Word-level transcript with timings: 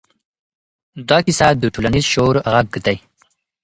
دا 1.09 1.17
کیسه 1.25 1.47
د 1.53 1.63
ټولنیز 1.73 2.05
شعور 2.13 2.35
غږ 2.53 2.69
دی. 2.85 2.97